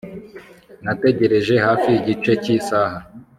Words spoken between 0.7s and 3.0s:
Nategereje hafi igice cyisaha